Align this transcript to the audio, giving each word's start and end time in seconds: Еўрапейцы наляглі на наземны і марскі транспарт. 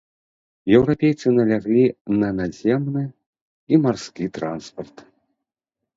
Еўрапейцы 0.77 1.27
наляглі 1.39 1.83
на 2.21 2.29
наземны 2.39 3.03
і 3.75 3.81
марскі 3.87 4.25
транспарт. 4.39 4.95